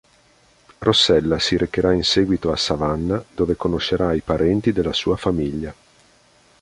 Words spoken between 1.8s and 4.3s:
in seguito a Savannah dove conoscerà i